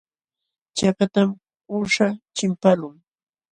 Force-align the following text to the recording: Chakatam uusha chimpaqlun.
Chakatam 0.77 1.29
uusha 1.75 2.07
chimpaqlun. 2.35 2.95